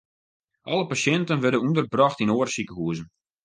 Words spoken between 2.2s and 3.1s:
yn oare sikehuzen.